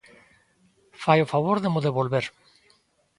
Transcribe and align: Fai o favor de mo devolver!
Fai 1.03 1.19
o 1.21 1.29
favor 1.33 1.57
de 1.63 1.71
mo 1.73 1.83
devolver! 1.87 2.25